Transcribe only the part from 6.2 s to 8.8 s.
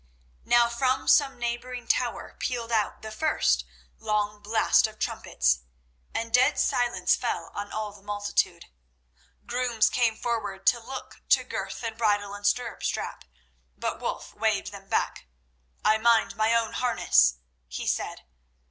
dead silence fell on all the multitude.